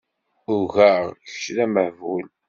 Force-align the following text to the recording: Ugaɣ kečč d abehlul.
Ugaɣ 0.55 1.03
kečč 1.25 1.43
d 1.55 1.57
abehlul. 1.65 2.25